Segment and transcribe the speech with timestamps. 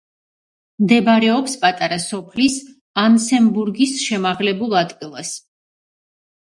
[0.85, 2.57] მდებარეობს პატარა სოფლის
[3.05, 5.41] ანსემბურგის შემაღლებულ ადგილას.